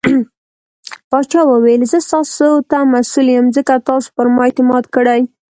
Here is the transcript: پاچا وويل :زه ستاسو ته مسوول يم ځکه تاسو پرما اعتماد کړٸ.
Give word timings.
پاچا 1.09 1.41
وويل 1.51 1.81
:زه 1.91 1.97
ستاسو 2.07 2.47
ته 2.69 2.77
مسوول 2.93 3.27
يم 3.35 3.45
ځکه 3.55 3.73
تاسو 3.89 4.07
پرما 4.15 4.43
اعتماد 4.45 4.83
کړٸ. 4.95 5.21